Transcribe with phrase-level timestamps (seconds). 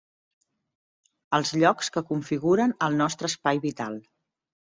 [1.39, 4.01] Els llocs que configuren el nostre espai vital.